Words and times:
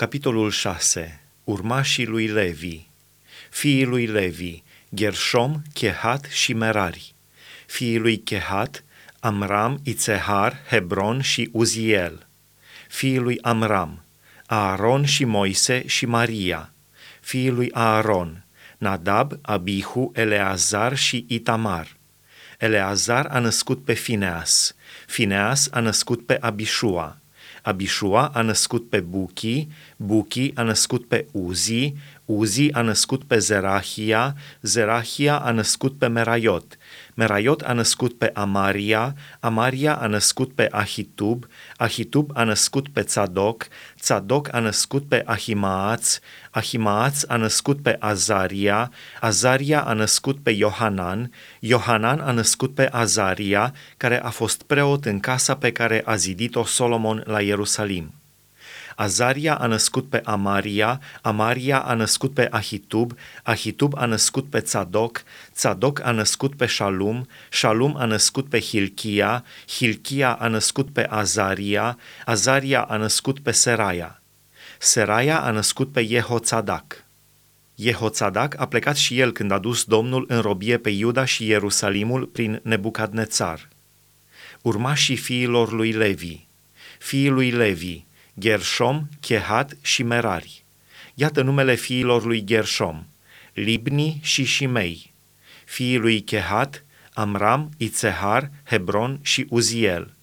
Capitolul 0.00 0.50
6. 0.50 1.20
Urmașii 1.44 2.06
lui 2.06 2.26
Levi. 2.26 2.80
Fiii 3.50 3.84
lui 3.84 4.06
Levi, 4.06 4.62
Gershom, 4.94 5.62
Chehat 5.74 6.24
și 6.24 6.52
Merari. 6.52 7.14
Fiii 7.66 7.98
lui 7.98 8.18
Chehat, 8.18 8.84
Amram, 9.18 9.80
Itzehar, 9.84 10.62
Hebron 10.68 11.20
și 11.20 11.48
Uziel. 11.52 12.26
Fiii 12.88 13.18
lui 13.18 13.38
Amram, 13.42 14.04
Aaron 14.46 15.04
și 15.04 15.24
Moise 15.24 15.86
și 15.86 16.06
Maria. 16.06 16.72
Fiii 17.20 17.50
lui 17.50 17.70
Aaron, 17.72 18.44
Nadab, 18.78 19.38
Abihu, 19.42 20.12
Eleazar 20.14 20.96
și 20.96 21.24
Itamar. 21.28 21.96
Eleazar 22.58 23.26
a 23.26 23.38
născut 23.38 23.84
pe 23.84 23.92
Fineas, 23.92 24.74
Fineas 25.06 25.68
a 25.70 25.80
născut 25.80 26.26
pe 26.26 26.36
Abishua, 26.40 27.20
Abishua 27.62 28.30
a 28.34 28.42
născut 28.42 28.88
pe 28.88 29.00
Buchi, 29.00 29.68
Buchi 29.96 30.50
a 30.54 30.62
născut 30.62 31.06
pe 31.06 31.26
Uzi, 31.32 31.94
Uzi 32.30 32.72
a 32.72 32.80
născut 32.80 33.24
pe 33.24 33.38
Zerahia, 33.38 34.34
Zerahia 34.62 35.38
a 35.38 35.50
născut 35.50 35.98
pe 35.98 36.06
Meraiot, 36.06 36.76
Meraiot 37.14 37.60
a 37.60 37.72
născut 37.72 38.18
pe 38.18 38.30
Amaria, 38.34 39.14
Amaria 39.40 39.94
a 39.94 40.06
născut 40.06 40.52
pe 40.52 40.68
Ahitub, 40.70 41.46
Ahitub 41.76 42.30
a 42.34 42.44
născut 42.44 42.88
pe 42.88 43.02
Tzadok, 43.02 43.66
Tzadok 44.00 44.54
a 44.54 44.58
născut 44.58 45.08
pe 45.08 45.22
Ahimaaț, 45.26 46.18
Ahimaaț 46.50 47.22
a 47.28 47.36
născut 47.36 47.82
pe 47.82 47.96
Azaria, 47.98 48.90
Azaria 49.20 49.80
a 49.80 49.92
născut 49.92 50.38
pe 50.42 50.50
Iohanan, 50.50 51.32
Iohanan 51.60 52.20
a 52.20 52.30
născut 52.30 52.74
pe 52.74 52.88
Azaria, 52.92 53.74
care 53.96 54.22
a 54.22 54.30
fost 54.30 54.62
preot 54.62 55.04
în 55.04 55.20
casa 55.20 55.56
pe 55.56 55.72
care 55.72 56.02
a 56.04 56.14
zidit-o 56.14 56.64
Solomon 56.64 57.22
la 57.26 57.40
Ierusalim. 57.40 58.19
Azaria 59.00 59.54
a 59.54 59.66
născut 59.66 60.08
pe 60.08 60.20
Amaria, 60.24 61.00
Amaria 61.22 61.78
a 61.78 61.94
născut 61.94 62.34
pe 62.34 62.48
Ahitub, 62.50 63.12
Ahitub 63.42 63.94
a 63.96 64.04
născut 64.04 64.50
pe 64.50 64.60
Tzadok, 64.60 65.22
Tzadok 65.54 66.00
a 66.04 66.10
născut 66.10 66.54
pe 66.54 66.66
Shalum, 66.66 67.26
Shalum 67.50 67.96
a 67.96 68.04
născut 68.04 68.48
pe 68.48 68.60
Hilchia, 68.60 69.44
Hilchia 69.68 70.32
a 70.32 70.48
născut 70.48 70.92
pe 70.92 71.06
Azaria, 71.06 71.98
Azaria 72.24 72.80
a 72.82 72.96
născut 72.96 73.38
pe 73.38 73.50
Seraia. 73.50 74.22
Seraia 74.78 75.40
a 75.40 75.50
născut 75.50 75.92
pe 75.92 76.06
Jehoțadac. 76.06 77.04
Jehoțadac 77.74 78.60
a 78.60 78.66
plecat 78.66 78.96
și 78.96 79.18
el 79.18 79.32
când 79.32 79.50
a 79.50 79.58
dus 79.58 79.84
Domnul 79.84 80.24
în 80.28 80.40
robie 80.40 80.78
pe 80.78 80.90
Iuda 80.90 81.24
și 81.24 81.46
Ierusalimul 81.46 82.26
prin 82.26 82.60
Nebucadnețar. 82.62 83.68
Urmașii 84.62 85.16
fiilor 85.16 85.72
lui 85.72 85.92
Levi. 85.92 86.46
Fiii 86.98 87.28
lui 87.28 87.50
Levi, 87.50 88.04
Gershom, 88.38 89.08
Chehat 89.20 89.76
și 89.80 90.02
Merari. 90.02 90.64
Iată 91.14 91.42
numele 91.42 91.74
fiilor 91.74 92.24
lui 92.24 92.44
Gershom, 92.44 93.04
Libni 93.52 94.18
și 94.22 94.44
Shimei. 94.44 95.12
Fiii 95.64 95.96
lui 95.96 96.20
Chehat, 96.20 96.84
Amram, 97.12 97.70
Itzehar, 97.76 98.50
Hebron 98.64 99.18
și 99.22 99.46
Uziel. 99.48 100.14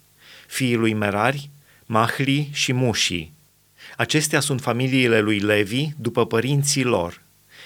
Fiii 0.47 0.75
lui 0.75 0.93
Merari, 0.93 1.49
Mahli 1.85 2.49
și 2.53 2.73
Mushi. 2.73 3.31
Acestea 3.97 4.39
sunt 4.39 4.61
familiile 4.61 5.19
lui 5.19 5.39
Levi 5.39 5.89
după 5.97 6.25
părinții 6.25 6.83
lor. 6.83 7.21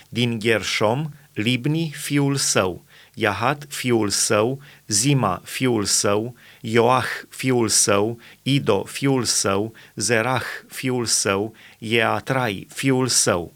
Din 0.09 0.39
Gershom, 0.39 1.11
Libni, 1.33 1.93
fiul 1.95 2.35
său, 2.35 2.85
Iahat, 3.13 3.65
fiul 3.69 4.09
său, 4.09 4.61
Zima, 4.87 5.41
fiul 5.45 5.85
său, 5.85 6.35
Ioah, 6.61 7.05
fiul 7.29 7.67
său, 7.67 8.19
Ido, 8.43 8.83
fiul 8.83 9.23
său, 9.23 9.73
Zerah, 9.95 10.43
fiul 10.67 11.05
său, 11.05 11.53
Eatrai, 11.77 12.67
fiul 12.73 13.07
său. 13.07 13.53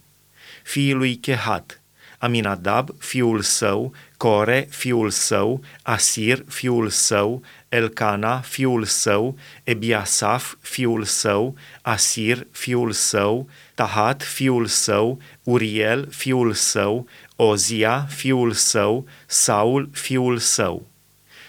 Fiii 0.64 0.94
lui 0.94 1.16
Chehat, 1.16 1.82
Aminadab, 2.20 2.90
fiul 2.98 3.42
său, 3.42 3.94
Core, 4.18 4.68
fiul 4.70 5.10
său, 5.10 5.62
Asir, 5.82 6.44
fiul 6.48 6.90
său, 6.90 7.42
Elcana, 7.70 8.40
fiul 8.40 8.84
său, 8.84 9.38
Ebiasaf, 9.64 10.56
fiul 10.62 11.04
său, 11.04 11.56
Asir, 11.82 12.48
fiul 12.52 12.92
său, 12.92 13.50
Tahat, 13.76 14.24
fiul 14.24 14.66
său, 14.66 15.20
Uriel, 15.44 16.08
fiul 16.12 16.54
său, 16.54 17.08
Ozia, 17.36 18.08
fiul 18.10 18.52
său, 18.52 19.08
Saul, 19.26 19.90
fiul 19.92 20.38
său. 20.38 20.88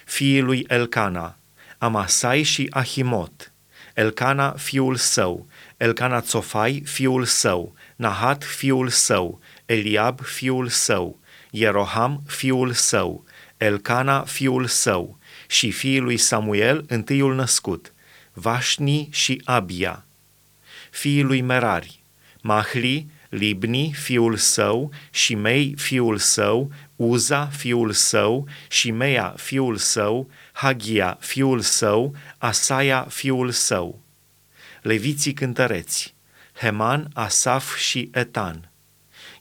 Fiii 0.04 0.40
lui 0.40 0.64
Elcana, 0.68 1.36
Amasai 1.78 2.42
și 2.42 2.66
Ahimot, 2.70 3.52
Elcana, 3.94 4.50
fiul 4.50 4.96
său, 4.96 5.46
Elcana 5.76 6.20
Tsofai, 6.20 6.82
fiul 6.86 7.24
său, 7.24 7.74
Nahat, 7.96 8.44
fiul 8.44 8.88
său, 8.88 9.40
Eliab, 9.66 10.20
fiul 10.20 10.68
său, 10.68 11.18
Ieroham, 11.50 12.22
fiul 12.26 12.72
său, 12.72 13.24
Elcana, 13.56 14.24
fiul 14.24 14.66
său, 14.66 15.18
și 15.48 15.70
fiii 15.70 15.98
lui 15.98 16.16
Samuel, 16.16 16.84
întâiul 16.88 17.34
născut, 17.34 17.92
Vașni 18.32 19.08
și 19.12 19.42
Abia. 19.44 20.04
Fiii 20.90 21.22
lui 21.22 21.40
Merari, 21.40 22.02
Mahli, 22.42 23.10
Libni, 23.36 23.92
fiul 23.92 24.36
său, 24.36 24.90
Shimei, 25.10 25.74
fiul 25.76 26.18
său, 26.18 26.70
Uza, 26.96 27.46
fiul 27.46 27.92
său, 27.92 28.48
Shimea, 28.68 29.34
fiul 29.36 29.76
său, 29.76 30.30
Hagia, 30.52 31.16
fiul 31.20 31.60
său, 31.60 32.14
Asaia, 32.38 33.06
fiul 33.08 33.50
său. 33.50 34.00
Leviții 34.82 35.32
cântăreți, 35.32 36.14
Heman, 36.54 37.08
Asaf 37.14 37.76
și 37.76 38.10
Etan. 38.12 38.70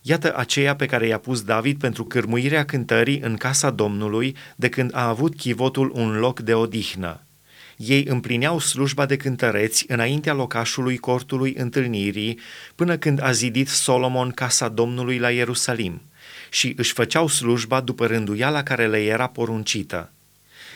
Iată 0.02 0.36
aceea 0.36 0.76
pe 0.76 0.86
care 0.86 1.06
i-a 1.06 1.18
pus 1.18 1.42
David 1.42 1.78
pentru 1.78 2.04
cârmuirea 2.04 2.64
cântării 2.64 3.20
în 3.20 3.36
casa 3.36 3.70
Domnului 3.70 4.36
de 4.56 4.68
când 4.68 4.94
a 4.94 5.08
avut 5.08 5.36
chivotul 5.36 5.90
un 5.94 6.18
loc 6.18 6.40
de 6.40 6.54
odihnă. 6.54 7.25
Ei 7.76 8.04
împlineau 8.08 8.58
slujba 8.58 9.06
de 9.06 9.16
cântăreți 9.16 9.84
înaintea 9.88 10.32
locașului 10.32 10.96
cortului 10.96 11.54
întâlnirii 11.56 12.38
până 12.74 12.96
când 12.96 13.22
a 13.22 13.32
zidit 13.32 13.68
Solomon 13.68 14.30
casa 14.30 14.68
Domnului 14.68 15.18
la 15.18 15.30
Ierusalim 15.30 16.02
și 16.50 16.74
își 16.76 16.92
făceau 16.92 17.26
slujba 17.26 17.80
după 17.80 18.06
rânduiala 18.06 18.62
care 18.62 18.86
le 18.86 19.02
era 19.02 19.26
poruncită. 19.26 20.12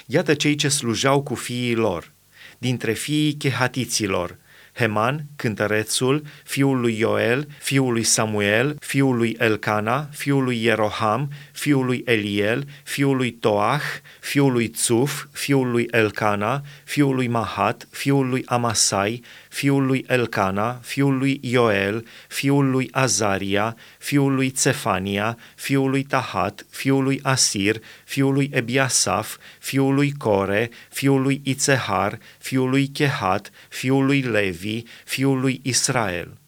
Iată 0.06 0.34
cei 0.34 0.54
ce 0.54 0.68
slujau 0.68 1.22
cu 1.22 1.34
fiii 1.34 1.74
lor, 1.74 2.12
dintre 2.58 2.92
fiii 2.92 3.32
chehatiților, 3.32 4.38
Heman, 4.72 5.24
cântărețul, 5.36 6.22
fiul 6.44 6.80
lui 6.80 6.98
Ioel, 6.98 7.48
fiul 7.58 7.92
lui 7.92 8.02
Samuel, 8.02 8.76
fiul 8.80 9.16
lui 9.16 9.36
Elcana, 9.38 10.08
fiul 10.12 10.44
lui 10.44 10.62
Ieroham, 10.62 11.30
fiul 11.60 11.86
lui 11.86 12.04
Eliel, 12.06 12.64
fiul 12.84 13.16
lui 13.18 13.32
Toach, 13.32 14.00
fiul 14.22 14.52
lui 14.52 14.68
Tsuf, 14.68 15.26
fiul 15.34 15.70
lui 15.72 15.86
Elcana, 15.92 16.62
fiul 16.86 17.14
lui 17.16 17.28
Mahat, 17.28 17.84
fiul 17.92 18.30
lui 18.30 18.44
Amasai, 18.48 19.20
fiul 19.50 19.86
lui 19.86 20.04
Elcana, 20.08 20.80
fiul 20.82 21.18
lui 21.18 21.38
Ioel, 21.42 22.02
fiul 22.30 22.70
lui 22.70 22.88
Azaria, 22.94 23.76
fiul 23.98 24.36
lui 24.36 24.52
Cefania, 24.52 25.36
fiul 25.56 25.90
lui 25.90 26.04
Tahat, 26.04 26.64
fiul 26.70 27.04
lui 27.04 27.20
Asir, 27.24 27.76
fiul 28.06 28.34
lui 28.34 28.50
Ebiasaf, 28.54 29.38
fiul 29.60 29.94
lui 29.94 30.12
Core, 30.12 30.70
fiul 30.90 31.22
lui 31.22 31.42
Itzehar, 31.44 32.16
fiul 32.38 32.70
lui 32.70 32.88
Chehat, 32.88 33.52
fiul 33.68 34.06
lui 34.06 34.22
Levi, 34.22 34.86
fiul 35.04 35.40
lui 35.40 35.60
Israel. 35.64 36.39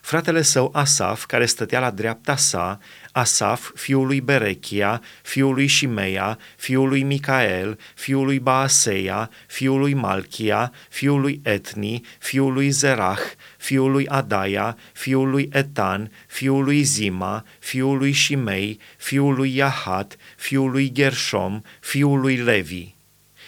Fratele 0.00 0.42
său 0.42 0.70
Asaf, 0.74 1.24
care 1.26 1.46
stătea 1.46 1.80
la 1.80 1.90
dreapta 1.90 2.36
sa, 2.36 2.78
Asaf, 3.12 3.70
fiul 3.74 4.06
lui 4.06 4.20
Berechia, 4.20 5.02
fiul 5.22 5.54
lui 5.54 5.66
Shimea, 5.66 6.38
fiul 6.56 6.88
lui 6.88 7.02
Micael, 7.02 7.78
fiul 7.94 8.24
lui 8.24 8.38
Baaseia, 8.38 9.30
fiul 9.46 9.78
lui 9.78 9.94
Malchia, 9.94 10.72
fiul 10.88 11.20
lui 11.20 11.40
Etni, 11.42 12.00
fiul 12.18 12.52
lui 12.52 12.70
Zerach, 12.70 13.22
fiul 13.56 13.90
lui 13.90 14.06
Adaia, 14.08 14.76
fiul 14.92 15.30
lui 15.30 15.48
Etan, 15.52 16.10
fiul 16.26 16.64
lui 16.64 16.82
Zima, 16.82 17.44
fiul 17.58 17.98
lui 17.98 18.12
Shimei, 18.12 18.80
fiul 18.96 19.34
lui 19.34 19.54
Yahat, 19.54 20.16
fiul 20.36 20.70
lui 20.70 20.92
Gershom, 20.92 21.62
fiul 21.80 22.20
lui 22.20 22.36
Levi. 22.36 22.96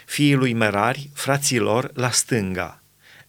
Fiii 0.07 0.35
lui 0.35 0.53
Merari, 0.53 1.11
fraților, 1.15 1.91
la 1.95 2.11
stânga. 2.11 2.80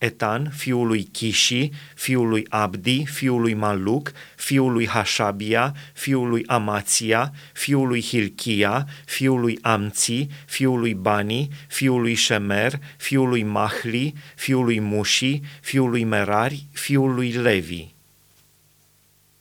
Etan, 0.01 0.49
fiul 0.49 0.87
lui 0.87 1.03
Chishi, 1.03 1.71
fiul 1.95 2.29
lui 2.29 2.45
Abdi, 2.49 3.05
fiul 3.05 3.41
lui 3.41 3.53
Maluc, 3.53 4.11
fiul 4.35 4.71
lui 4.71 4.87
Hashabia, 4.87 5.73
fiul 5.93 6.29
lui 6.29 6.43
Amația, 6.47 7.31
fiul 7.53 7.87
lui 7.87 8.01
Hilchia, 8.01 8.85
fiul 9.05 9.39
lui 9.39 9.59
Amți, 9.61 10.27
fiul 10.45 10.79
lui 10.79 10.93
Bani, 10.93 11.49
fiul 11.67 12.01
lui 12.01 12.15
Shemer, 12.15 12.79
fiul 12.97 13.29
lui 13.29 13.43
Mahli, 13.43 14.13
fiul 14.35 14.63
lui 14.63 14.79
Mushi, 14.79 15.41
fiul 15.61 15.89
lui 15.89 16.03
Merari, 16.03 16.65
fiul 16.71 17.13
lui 17.13 17.31
Levi. 17.31 17.87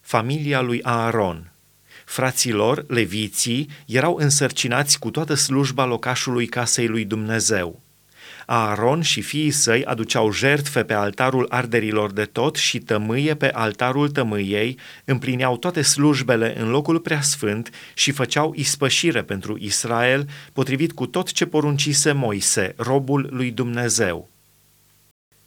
Familia 0.01 0.61
lui 0.61 0.79
Aaron 0.83 1.51
Fraților, 2.05 2.85
leviții, 2.87 3.69
erau 3.85 4.15
însărcinați 4.15 4.99
cu 4.99 5.11
toată 5.11 5.33
slujba 5.33 5.85
locașului 5.85 6.45
casei 6.45 6.87
lui 6.87 7.05
Dumnezeu. 7.05 7.81
Aaron 8.45 9.01
și 9.01 9.21
fiii 9.21 9.51
săi 9.51 9.85
aduceau 9.85 10.31
jertfe 10.31 10.83
pe 10.83 10.93
altarul 10.93 11.45
arderilor 11.49 12.11
de 12.11 12.25
tot 12.25 12.55
și 12.55 12.79
tămâie 12.79 13.35
pe 13.35 13.51
altarul 13.51 14.09
tămâiei, 14.09 14.77
împlineau 15.05 15.57
toate 15.57 15.81
slujbele 15.81 16.59
în 16.59 16.69
locul 16.69 16.99
preasfânt 16.99 17.69
și 17.93 18.11
făceau 18.11 18.53
ispășire 18.55 19.21
pentru 19.21 19.57
Israel, 19.59 20.29
potrivit 20.53 20.91
cu 20.91 21.05
tot 21.05 21.31
ce 21.31 21.45
poruncise 21.45 22.11
Moise, 22.11 22.73
robul 22.77 23.27
lui 23.31 23.51
Dumnezeu. 23.51 24.29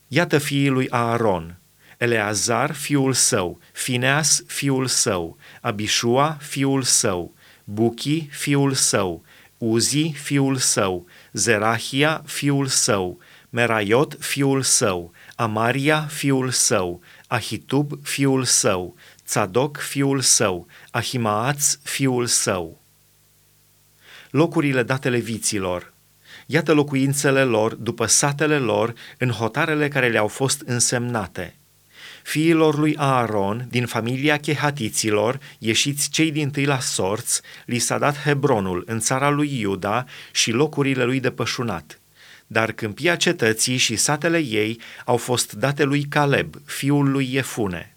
Iată 0.08 0.38
fiii 0.38 0.68
lui 0.68 0.88
Aaron, 0.90 1.58
Eleazar, 1.98 2.72
fiul 2.72 3.12
său, 3.12 3.58
Fineas, 3.72 4.42
fiul 4.46 4.86
său, 4.86 5.36
Abishua, 5.60 6.36
fiul 6.40 6.82
său, 6.82 7.34
Buchi, 7.64 8.28
fiul 8.30 8.72
său, 8.72 9.24
Uzi, 9.58 10.12
fiul 10.22 10.56
său, 10.56 11.06
Zerahia, 11.34 12.22
fiul 12.26 12.66
său, 12.66 13.18
Meraiot, 13.50 14.16
fiul 14.18 14.62
său, 14.62 15.12
Amaria, 15.36 16.00
fiul 16.00 16.50
său, 16.50 17.00
Ahitub, 17.26 17.92
fiul 18.02 18.44
său, 18.44 18.96
Tzadok, 19.24 19.76
fiul 19.76 20.20
său, 20.20 20.66
Ahimaaț, 20.90 21.76
fiul 21.82 22.26
său. 22.26 22.80
Locurile 24.30 24.82
date 24.82 25.08
leviților. 25.08 25.92
Iată 26.46 26.72
locuințele 26.72 27.44
lor 27.44 27.74
după 27.74 28.06
satele 28.06 28.58
lor 28.58 28.94
în 29.18 29.30
hotarele 29.30 29.88
care 29.88 30.08
le-au 30.08 30.28
fost 30.28 30.62
însemnate– 30.66 31.56
Fiilor 32.24 32.78
lui 32.78 32.96
Aaron, 32.96 33.66
din 33.70 33.86
familia 33.86 34.36
chehatiților, 34.36 35.38
ieșiți 35.58 36.10
cei 36.10 36.32
din 36.32 36.50
tâi 36.50 36.64
la 36.64 36.80
sorți, 36.80 37.40
li 37.66 37.78
s-a 37.78 37.98
dat 37.98 38.22
Hebronul 38.22 38.82
în 38.86 39.00
țara 39.00 39.30
lui 39.30 39.60
Iuda 39.60 40.04
și 40.32 40.50
locurile 40.50 41.04
lui 41.04 41.20
de 41.20 41.30
pășunat. 41.30 42.00
Dar 42.46 42.72
câmpia 42.72 43.16
cetății 43.16 43.76
și 43.76 43.96
satele 43.96 44.38
ei 44.38 44.80
au 45.04 45.16
fost 45.16 45.52
date 45.52 45.82
lui 45.82 46.02
Caleb, 46.04 46.54
fiul 46.64 47.10
lui 47.10 47.32
Iefune. 47.32 47.93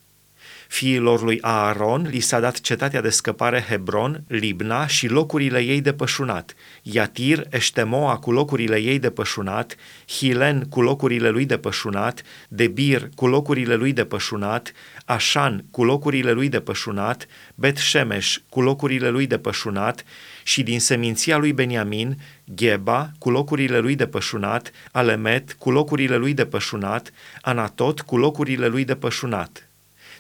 Fiilor 0.68 1.22
lui 1.22 1.38
Aaron 1.42 2.08
li 2.12 2.19
s-a 2.19 2.40
dat 2.40 2.60
cetatea 2.60 3.02
de 3.02 3.10
scăpare 3.10 3.66
Hebron, 3.69 4.24
Libna 4.28 4.88
și 4.88 5.08
locurile 5.08 5.60
ei 5.60 5.81
de 5.81 5.94
pășunat, 5.94 6.54
Iatir, 6.81 7.48
Eștemoa 7.50 8.18
cu 8.18 8.31
locurile 8.31 8.78
ei 8.81 9.00
de 9.00 9.10
pășunat, 9.10 9.75
Hilen 10.08 10.66
cu 10.69 10.81
locurile 10.81 11.30
lui 11.30 11.46
de 11.46 11.58
pășunat, 11.58 12.22
Debir 12.48 13.10
cu 13.16 13.28
locurile 13.28 13.75
lui 13.75 13.94
de 13.94 14.06
pășunat, 14.06 14.72
Așan 15.06 15.66
cu 15.72 15.84
locurile 15.84 16.31
lui 16.31 16.50
de 16.50 16.60
pășunat, 16.60 17.28
Bet 17.56 17.78
Shemesh 17.78 18.36
cu 18.50 18.62
locurile 18.62 19.10
lui 19.10 19.28
de 19.28 19.38
pășunat 19.38 20.04
și 20.44 20.64
din 20.64 20.80
seminția 20.80 21.38
lui 21.38 21.54
Beniamin, 21.54 22.18
Gheba 22.56 23.12
cu 23.19 23.30
locurile 23.30 23.80
lui 23.80 23.96
de 23.96 24.08
pășunat, 24.08 24.72
Alemet 24.92 25.54
cu 25.54 25.72
locurile 25.72 26.16
lui 26.16 26.34
de 26.34 26.46
pășunat, 26.46 27.12
Anatot 27.42 28.02
cu 28.02 28.18
locurile 28.18 28.68
lui 28.68 28.86
de 28.86 28.96
pășunat. 28.96 29.67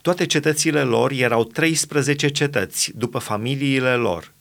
Toate 0.07 0.25
cetățile 0.25 0.81
lor 0.81 1.11
erau 1.11 1.43
13 1.43 2.27
cetăți, 2.27 2.91
după 2.95 3.17
familiile 3.17 3.93
lor. 3.93 4.33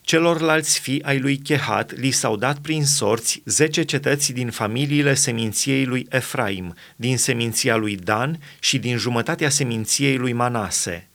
Celorlalți 0.00 0.80
fii 0.80 1.02
ai 1.02 1.18
lui 1.18 1.38
Chehat 1.38 1.96
li 1.96 2.10
s-au 2.10 2.36
dat 2.36 2.58
prin 2.58 2.84
sorți 2.84 3.42
zece 3.44 3.82
cetăți 3.82 4.32
din 4.32 4.50
familiile 4.50 5.14
seminției 5.14 5.84
lui 5.84 6.06
Efraim, 6.10 6.74
din 6.96 7.18
seminția 7.18 7.76
lui 7.76 7.96
Dan 7.96 8.38
și 8.58 8.78
din 8.78 8.96
jumătatea 8.96 9.48
seminției 9.48 10.16
lui 10.16 10.32
Manase. 10.32 11.08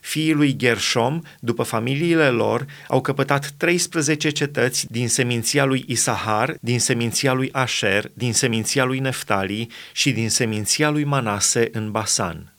Fiii 0.00 0.32
lui 0.32 0.56
Gershom, 0.56 1.20
după 1.40 1.62
familiile 1.62 2.28
lor, 2.28 2.66
au 2.88 3.00
căpătat 3.00 3.50
13 3.56 4.30
cetăți 4.30 4.86
din 4.90 5.08
seminția 5.08 5.64
lui 5.64 5.84
Isahar, 5.86 6.56
din 6.60 6.80
seminția 6.80 7.32
lui 7.32 7.48
Asher, 7.52 8.10
din 8.14 8.32
seminția 8.32 8.84
lui 8.84 8.98
Neftali 8.98 9.70
și 9.92 10.12
din 10.12 10.30
seminția 10.30 10.90
lui 10.90 11.04
Manase 11.04 11.68
în 11.72 11.90
Basan. 11.90 12.50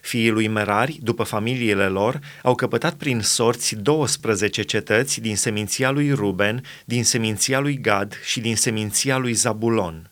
Fiii 0.00 0.30
lui 0.30 0.48
Merari, 0.48 0.98
după 1.02 1.22
familiile 1.22 1.86
lor, 1.86 2.18
au 2.42 2.54
căpătat 2.54 2.94
prin 2.94 3.20
sorți 3.20 3.76
12 3.76 4.62
cetăți 4.62 5.20
din 5.20 5.36
seminția 5.36 5.90
lui 5.90 6.12
Ruben, 6.12 6.62
din 6.84 7.04
seminția 7.04 7.58
lui 7.58 7.80
Gad 7.80 8.20
și 8.24 8.40
din 8.40 8.56
seminția 8.56 9.16
lui 9.16 9.32
Zabulon. 9.32 10.10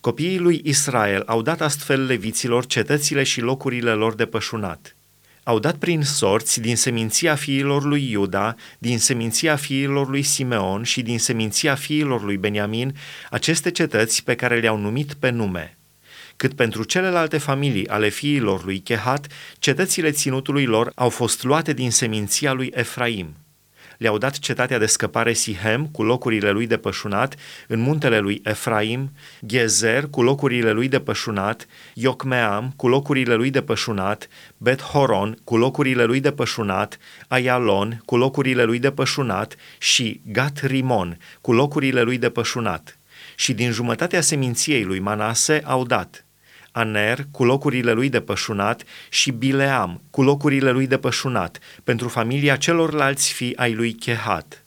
Copiii 0.00 0.38
lui 0.38 0.60
Israel 0.64 1.22
au 1.26 1.42
dat 1.42 1.60
astfel 1.60 2.04
leviților 2.04 2.66
cetățile 2.66 3.22
și 3.22 3.40
locurile 3.40 3.90
lor 3.90 4.14
de 4.14 4.26
pășunat. 4.26 4.96
Au 5.42 5.58
dat 5.58 5.76
prin 5.76 6.02
sorți 6.02 6.60
din 6.60 6.76
seminția 6.76 7.34
fiilor 7.34 7.84
lui 7.84 8.10
Iuda, 8.10 8.54
din 8.78 8.98
seminția 8.98 9.56
fiilor 9.56 10.08
lui 10.08 10.22
Simeon 10.22 10.82
și 10.82 11.02
din 11.02 11.18
seminția 11.18 11.74
fiilor 11.74 12.22
lui 12.22 12.36
Beniamin 12.36 12.96
aceste 13.30 13.70
cetăți 13.70 14.24
pe 14.24 14.34
care 14.34 14.60
le-au 14.60 14.78
numit 14.78 15.14
pe 15.14 15.30
nume– 15.30 15.72
cât 16.38 16.54
pentru 16.54 16.84
celelalte 16.84 17.38
familii 17.38 17.88
ale 17.88 18.08
fiilor 18.08 18.64
lui 18.64 18.78
Chehat, 18.78 19.26
cetățile 19.58 20.10
ținutului 20.10 20.64
lor 20.64 20.92
au 20.94 21.08
fost 21.08 21.42
luate 21.42 21.72
din 21.72 21.90
seminția 21.90 22.52
lui 22.52 22.70
Efraim. 22.74 23.36
Le-au 23.96 24.18
dat 24.18 24.38
cetatea 24.38 24.78
de 24.78 24.86
scăpare 24.86 25.32
Sihem 25.32 25.86
cu 25.86 26.02
locurile 26.02 26.50
lui 26.50 26.66
de 26.66 26.76
pășunat 26.76 27.34
în 27.66 27.80
muntele 27.80 28.18
lui 28.18 28.40
Efraim, 28.44 29.12
Gezer 29.46 30.06
cu 30.06 30.22
locurile 30.22 30.72
lui 30.72 30.88
de 30.88 31.00
pășunat, 31.00 31.66
Iocmeam 31.94 32.72
cu 32.76 32.88
locurile 32.88 33.34
lui 33.34 33.50
de 33.50 33.62
pășunat, 33.62 34.28
Bet 34.56 34.82
Horon 34.82 35.38
cu 35.44 35.56
locurile 35.56 36.04
lui 36.04 36.20
de 36.20 36.32
pășunat, 36.32 36.98
Ayalon 37.28 38.02
cu 38.04 38.16
locurile 38.16 38.64
lui 38.64 38.78
de 38.78 38.90
pășunat 38.90 39.56
și 39.78 40.20
Gat 40.24 40.60
Rimon 40.62 41.18
cu 41.40 41.52
locurile 41.52 42.02
lui 42.02 42.18
de 42.18 42.30
pășunat. 42.30 42.98
Și 43.34 43.52
din 43.52 43.70
jumătatea 43.70 44.20
seminției 44.20 44.84
lui 44.84 44.98
Manase 44.98 45.62
au 45.64 45.84
dat– 45.84 46.22
Aner 46.78 47.26
cu 47.30 47.44
locurile 47.44 47.92
lui 47.92 48.08
de 48.08 48.20
pășunat 48.20 48.82
și 49.08 49.30
Bileam 49.30 50.02
cu 50.10 50.22
locurile 50.22 50.70
lui 50.70 50.86
de 50.86 50.96
pășunat, 50.98 51.58
pentru 51.84 52.08
familia 52.08 52.56
celorlalți 52.56 53.32
fii 53.32 53.56
ai 53.56 53.74
lui 53.74 53.92
Chehat. 53.92 54.64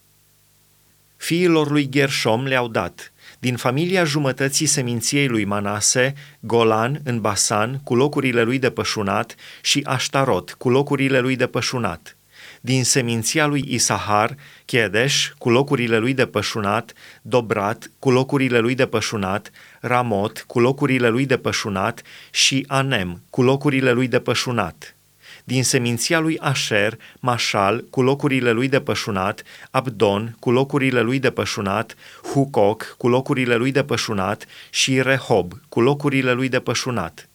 Fiilor 1.16 1.70
lui 1.70 1.88
Gershom 1.88 2.44
le-au 2.44 2.68
dat, 2.68 3.12
din 3.38 3.56
familia 3.56 4.04
jumătății 4.04 4.66
seminției 4.66 5.28
lui 5.28 5.44
Manase, 5.44 6.14
Golan 6.40 7.00
în 7.04 7.20
Basan 7.20 7.80
cu 7.84 7.94
locurile 7.94 8.42
lui 8.42 8.58
de 8.58 8.70
pășunat 8.70 9.34
și 9.62 9.82
Aștarot 9.86 10.54
cu 10.58 10.70
locurile 10.70 11.20
lui 11.20 11.36
de 11.36 11.46
pășunat– 11.46 12.16
din 12.64 12.84
seminția 12.84 13.46
lui 13.46 13.64
Isahar, 13.68 14.36
Chedeș 14.64 15.30
cu 15.38 15.50
locurile 15.50 15.98
lui 15.98 16.14
de 16.14 16.26
pășunat, 16.26 16.92
Dobrat 17.22 17.90
cu 17.98 18.10
locurile 18.10 18.58
lui 18.58 18.74
de 18.74 18.86
pășunat, 18.86 19.50
Ramot 19.80 20.44
cu 20.46 20.60
locurile 20.60 21.08
lui 21.08 21.26
de 21.26 21.36
pășunat 21.36 22.02
și 22.30 22.64
Anem 22.68 23.22
cu 23.30 23.42
locurile 23.42 23.92
lui 23.92 24.08
de 24.08 24.20
pășunat. 24.20 24.96
Din 25.44 25.64
seminția 25.64 26.18
lui 26.18 26.38
Asher, 26.38 26.98
Mașal 27.20 27.84
cu 27.90 28.02
locurile 28.02 28.50
lui 28.50 28.68
de 28.68 28.80
pășunat, 28.80 29.42
Abdon 29.70 30.36
cu 30.38 30.50
locurile 30.50 31.00
lui 31.00 31.18
de 31.18 31.30
pășunat, 31.30 31.94
Hucoc 32.32 32.94
cu 32.98 33.08
locurile 33.08 33.56
lui 33.56 33.72
de 33.72 33.82
pășunat 33.82 34.46
și 34.70 35.02
Rehob 35.02 35.52
cu 35.68 35.80
locurile 35.80 36.32
lui 36.32 36.48
de 36.48 36.60
pășunat. 36.60 37.28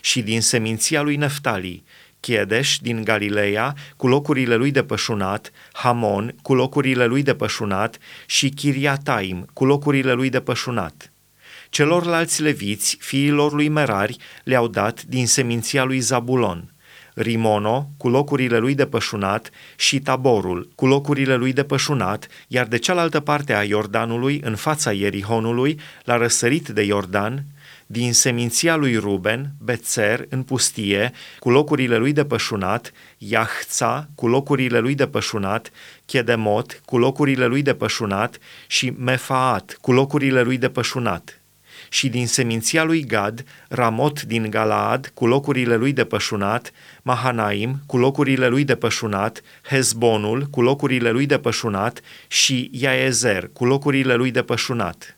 Și 0.00 0.22
din 0.22 0.40
seminția 0.40 1.02
lui 1.02 1.16
Neftali, 1.16 1.84
Chiedeș 2.22 2.78
din 2.78 3.04
Galileea 3.04 3.74
cu 3.96 4.06
locurile 4.08 4.54
lui 4.54 4.70
de 4.70 4.82
pășunat, 4.82 5.50
Hamon 5.72 6.34
cu 6.42 6.54
locurile 6.54 7.06
lui 7.06 7.22
de 7.22 7.34
pășunat 7.34 7.98
și 8.26 8.48
Chiriataim 8.48 9.46
cu 9.52 9.64
locurile 9.64 10.12
lui 10.12 10.28
de 10.28 10.40
pășunat. 10.40 11.12
Celorlalți 11.70 12.42
leviți, 12.42 12.96
fiilor 13.00 13.52
lui 13.52 13.68
Merari, 13.68 14.16
le-au 14.44 14.68
dat 14.68 15.02
din 15.02 15.26
seminția 15.26 15.84
lui 15.84 15.98
Zabulon. 15.98 16.72
Rimono 17.14 17.88
cu 17.96 18.08
locurile 18.08 18.58
lui 18.58 18.74
de 18.74 18.86
pășunat 18.86 19.50
și 19.76 19.98
Taborul 19.98 20.68
cu 20.74 20.86
locurile 20.86 21.36
lui 21.36 21.52
de 21.52 21.62
pășunat, 21.62 22.26
iar 22.48 22.66
de 22.66 22.78
cealaltă 22.78 23.20
parte 23.20 23.54
a 23.54 23.62
Iordanului, 23.62 24.40
în 24.44 24.56
fața 24.56 24.92
Ierihonului, 24.92 25.80
la 26.04 26.16
răsărit 26.16 26.68
de 26.68 26.82
Iordan, 26.82 27.44
din 27.92 28.12
seminția 28.12 28.76
lui 28.76 28.96
Ruben, 28.96 29.52
Bețer, 29.58 30.26
în 30.28 30.42
pustie, 30.42 31.12
cu 31.38 31.50
locurile 31.50 31.96
lui 31.96 32.12
de 32.12 32.24
pășunat, 32.24 32.92
Iahța, 33.18 34.08
cu 34.14 34.28
locurile 34.28 34.78
lui 34.78 34.94
de 34.94 35.06
pășunat, 35.06 35.70
Chedemot, 36.06 36.80
cu 36.84 36.98
locurile 36.98 37.46
lui 37.46 37.62
de 37.62 37.74
pășunat 37.74 38.38
și 38.66 38.92
Mefaat, 38.98 39.78
cu 39.80 39.92
locurile 39.92 40.42
lui 40.42 40.58
de 40.58 40.68
pășunat. 40.68 41.40
Și 41.88 42.08
din 42.08 42.26
seminția 42.26 42.84
lui 42.84 43.04
Gad, 43.04 43.44
Ramot 43.68 44.22
din 44.22 44.50
Galaad, 44.50 45.10
cu 45.14 45.26
locurile 45.26 45.76
lui 45.76 45.92
de 45.92 46.04
pășunat, 46.04 46.72
Mahanaim, 47.02 47.80
cu 47.86 47.98
locurile 47.98 48.48
lui 48.48 48.64
de 48.64 48.74
pășunat, 48.74 49.42
Hezbonul, 49.62 50.46
cu 50.50 50.62
locurile 50.62 51.10
lui 51.10 51.26
de 51.26 51.38
pășunat 51.38 52.00
și 52.28 52.70
Iaezer, 52.72 53.50
cu 53.52 53.64
locurile 53.64 54.14
lui 54.14 54.30
de 54.30 54.42
pășunat 54.42 55.16